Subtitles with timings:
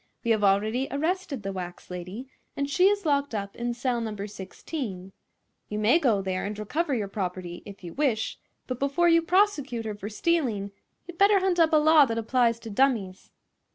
[0.23, 4.25] We have already arrested the wax lady, and she is locked up in cell No.
[4.25, 5.11] 16.
[5.69, 9.85] You may go there and recover your property, if you wish, but before you prosecute
[9.85, 10.71] her for stealing
[11.07, 13.29] you'd better hunt up a law that applies to dummies."